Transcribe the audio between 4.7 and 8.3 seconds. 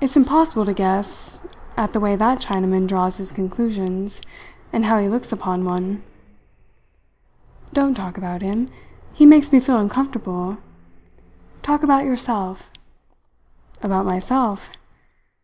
and how he looks upon one." "Don't talk